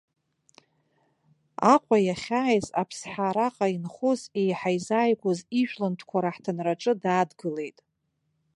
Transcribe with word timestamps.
Аҟәа 1.73 1.97
иахьааиз 2.07 2.67
аԥсҳа 2.81 3.25
араҟа 3.29 3.67
инхоз, 3.75 4.21
еиҳа 4.41 4.69
изааигәаз 4.77 5.39
ижәлантәқәа 5.59 6.19
раҳҭынраҿы 6.23 6.93
даадгылеит. 7.01 7.77